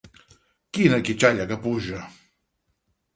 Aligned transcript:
Quina 0.77 0.99
quitxalla 1.09 1.45
que 1.51 1.57
puja! 1.65 1.99